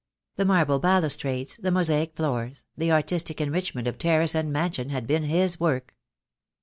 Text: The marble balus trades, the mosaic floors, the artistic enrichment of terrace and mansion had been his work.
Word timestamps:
The 0.37 0.45
marble 0.45 0.79
balus 0.79 1.15
trades, 1.15 1.57
the 1.57 1.69
mosaic 1.69 2.15
floors, 2.15 2.65
the 2.75 2.91
artistic 2.91 3.39
enrichment 3.39 3.87
of 3.87 3.99
terrace 3.99 4.33
and 4.33 4.51
mansion 4.51 4.89
had 4.89 5.05
been 5.05 5.25
his 5.25 5.59
work. 5.59 5.95